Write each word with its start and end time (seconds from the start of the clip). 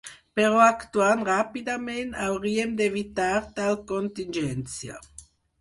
Però 0.37 0.61
actuant 0.67 1.21
ràpidament 1.27 2.17
hauríem 2.29 2.75
d'evitar 2.81 3.31
tal 3.61 3.81
contingència. 3.93 4.99